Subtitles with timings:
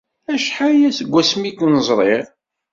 [0.33, 2.25] Acḥal aya seg wasmi ur ken-ẓriɣ.